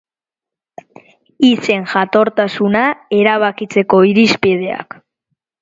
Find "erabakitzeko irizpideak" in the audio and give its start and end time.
3.21-5.03